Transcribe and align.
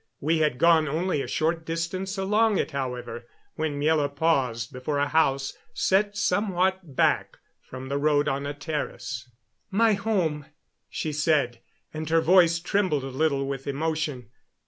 We 0.19 0.39
had 0.39 0.57
gone 0.57 0.87
only 0.87 1.21
a 1.21 1.27
short 1.27 1.63
distance 1.63 2.17
along 2.17 2.57
it, 2.57 2.71
however, 2.71 3.27
when 3.53 3.79
Miela 3.79 4.09
paused 4.09 4.73
before 4.73 4.97
a 4.97 5.07
house 5.07 5.55
set 5.75 6.17
somewhat 6.17 6.95
back 6.95 7.37
from 7.61 7.87
the 7.87 7.99
road 7.99 8.27
on 8.27 8.47
a 8.47 8.53
terrace. 8.55 9.29
"My 9.69 9.93
home," 9.93 10.47
she 10.89 11.13
said, 11.13 11.59
and 11.93 12.09
her 12.09 12.19
voice 12.19 12.57
trembled 12.57 13.03
a 13.03 13.09
little 13.09 13.45
with 13.47 13.67
emotion. 13.67 14.31